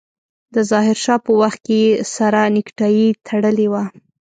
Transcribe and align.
د 0.53 0.55
ظاهر 0.71 0.97
شاه 1.03 1.19
په 1.25 1.31
وخت 1.41 1.59
کې 1.65 1.77
يې 1.83 1.89
سره 2.15 2.39
نيکټايي 2.55 3.07
تړلې 3.27 3.67
وه. 3.71 3.83